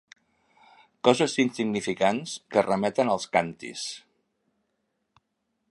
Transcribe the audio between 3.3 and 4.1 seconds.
càntirs.